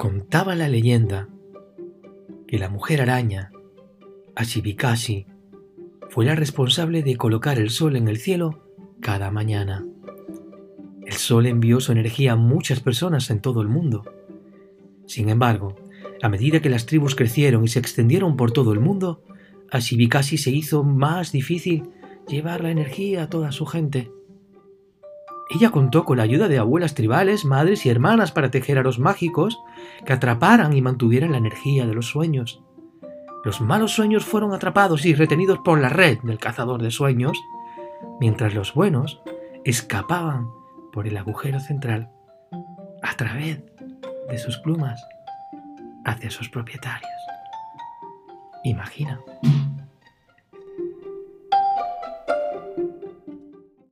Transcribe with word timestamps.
Contaba 0.00 0.54
la 0.54 0.66
leyenda 0.66 1.28
que 2.48 2.58
la 2.58 2.70
mujer 2.70 3.02
araña, 3.02 3.52
Ashibikashi, 4.34 5.26
fue 6.08 6.24
la 6.24 6.34
responsable 6.34 7.02
de 7.02 7.16
colocar 7.16 7.58
el 7.58 7.68
sol 7.68 7.96
en 7.96 8.08
el 8.08 8.16
cielo 8.16 8.64
cada 9.02 9.30
mañana. 9.30 9.84
El 11.04 11.12
sol 11.12 11.44
envió 11.44 11.80
su 11.80 11.92
energía 11.92 12.32
a 12.32 12.36
muchas 12.36 12.80
personas 12.80 13.28
en 13.28 13.42
todo 13.42 13.60
el 13.60 13.68
mundo. 13.68 14.04
Sin 15.04 15.28
embargo, 15.28 15.76
a 16.22 16.30
medida 16.30 16.62
que 16.62 16.70
las 16.70 16.86
tribus 16.86 17.14
crecieron 17.14 17.62
y 17.64 17.68
se 17.68 17.80
extendieron 17.80 18.38
por 18.38 18.52
todo 18.52 18.72
el 18.72 18.80
mundo, 18.80 19.22
a 19.70 19.82
se 19.82 20.50
hizo 20.50 20.82
más 20.82 21.30
difícil 21.30 21.90
llevar 22.26 22.62
la 22.62 22.70
energía 22.70 23.24
a 23.24 23.28
toda 23.28 23.52
su 23.52 23.66
gente. 23.66 24.10
Ella 25.52 25.70
contó 25.70 26.04
con 26.04 26.18
la 26.18 26.22
ayuda 26.22 26.46
de 26.46 26.58
abuelas 26.58 26.94
tribales, 26.94 27.44
madres 27.44 27.84
y 27.84 27.90
hermanas 27.90 28.30
para 28.30 28.52
tejer 28.52 28.78
aros 28.78 29.00
mágicos 29.00 29.60
que 30.06 30.12
atraparan 30.12 30.72
y 30.76 30.80
mantuvieran 30.80 31.32
la 31.32 31.38
energía 31.38 31.86
de 31.86 31.94
los 31.94 32.06
sueños. 32.06 32.62
Los 33.44 33.60
malos 33.60 33.92
sueños 33.92 34.24
fueron 34.24 34.54
atrapados 34.54 35.04
y 35.04 35.14
retenidos 35.14 35.58
por 35.58 35.80
la 35.80 35.88
red 35.88 36.18
del 36.22 36.38
cazador 36.38 36.80
de 36.80 36.92
sueños, 36.92 37.36
mientras 38.20 38.54
los 38.54 38.74
buenos 38.74 39.22
escapaban 39.64 40.46
por 40.92 41.08
el 41.08 41.16
agujero 41.16 41.58
central 41.58 42.10
a 43.02 43.16
través 43.16 43.60
de 44.28 44.38
sus 44.38 44.56
plumas 44.58 45.02
hacia 46.04 46.30
sus 46.30 46.48
propietarios. 46.48 47.10
Imagina. 48.62 49.20